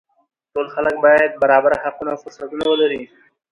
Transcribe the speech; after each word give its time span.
ټول 0.53 0.65
خلک 0.75 0.95
باید 1.05 1.31
برابر 1.43 1.71
حقونه 1.83 2.11
او 2.13 2.21
فرصتونه 2.23 2.63
ولري 2.67 3.01